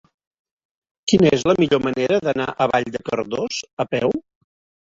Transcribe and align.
Quina 1.11 1.33
és 1.37 1.43
la 1.51 1.55
millor 1.63 1.83
manera 1.89 2.19
d'anar 2.29 2.49
a 2.49 2.67
Vall 2.75 2.91
de 2.97 3.05
Cardós 3.11 3.63
a 3.85 3.89
peu? 3.93 4.19